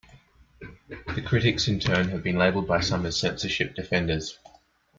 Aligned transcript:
The 1.13 1.21
critics, 1.21 1.67
in 1.67 1.79
turn, 1.79 2.09
have 2.09 2.23
been 2.23 2.35
labelled 2.35 2.67
by 2.67 2.79
some 2.79 3.05
as 3.05 3.19
"censorship 3.19 3.75
defenders". 3.75 4.39